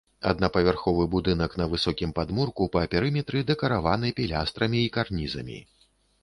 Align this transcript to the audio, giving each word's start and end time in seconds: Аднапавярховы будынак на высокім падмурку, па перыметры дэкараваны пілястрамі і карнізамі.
Аднапавярховы 0.29 1.03
будынак 1.15 1.57
на 1.61 1.67
высокім 1.73 2.13
падмурку, 2.19 2.67
па 2.77 2.81
перыметры 2.95 3.43
дэкараваны 3.51 4.11
пілястрамі 4.21 4.79
і 4.87 4.89
карнізамі. 4.97 5.61